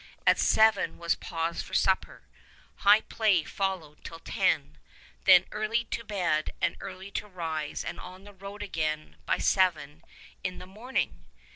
At 0.25 0.39
seven 0.39 0.97
was 0.97 1.13
pause 1.13 1.61
for 1.61 1.75
supper. 1.75 2.27
High 2.77 3.01
play 3.01 3.43
followed 3.43 4.03
till 4.03 4.17
ten. 4.17 4.79
Then 5.25 5.45
early 5.51 5.83
to 5.91 6.03
bed 6.03 6.49
and 6.59 6.75
early 6.79 7.11
to 7.11 7.27
rise 7.27 7.85
and 7.85 7.99
on 7.99 8.23
the 8.23 8.33
road 8.33 8.63
again 8.63 9.17
by 9.27 9.37
seven 9.37 10.01
in 10.43 10.57
the 10.57 10.65
morning! 10.65 11.25